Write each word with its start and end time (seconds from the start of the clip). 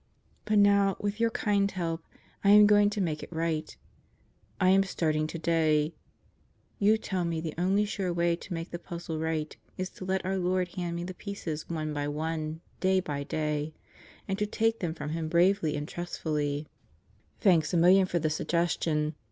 But 0.45 0.57
now, 0.57 0.97
with 0.99 1.19
your 1.19 1.29
kind 1.29 1.69
help, 1.69 2.03
I 2.43 2.49
am 2.49 2.65
going 2.65 2.89
to 2.89 2.99
make 2.99 3.21
it 3.21 3.31
right. 3.31 3.77
I 4.59 4.69
am 4.69 4.81
starting 4.81 5.27
today. 5.27 5.93
You 6.79 6.97
tell 6.97 7.23
me 7.23 7.39
the 7.39 7.53
only 7.55 7.85
sure 7.85 8.11
way 8.11 8.35
to 8.35 8.51
make 8.55 8.71
the 8.71 8.79
puzzle 8.79 9.19
right 9.19 9.55
is 9.77 9.91
to 9.91 10.05
let 10.05 10.25
our 10.25 10.37
Lord 10.39 10.69
hand 10.69 10.95
me 10.95 11.03
the 11.03 11.13
pieces 11.13 11.69
one 11.69 11.93
by 11.93 12.07
one, 12.07 12.61
day 12.79 12.99
by 12.99 13.21
day; 13.23 13.75
and 14.27 14.39
to 14.39 14.47
take 14.47 14.79
them 14.79 14.95
from 14.95 15.11
Him 15.11 15.29
bravely 15.29 15.77
and 15.77 15.87
trustfully. 15.87 16.67
135 17.43 17.43
136 17.45 17.45
God 17.45 17.45
Goes 17.45 17.45
to 17.45 17.45
Murderer's 17.45 17.45
Roto 17.45 17.49
Thanks 17.51 17.73
a 17.73 17.77
million 17.77 18.05
for 18.07 18.17
the 18.17 18.29
suggestion. 18.31 19.15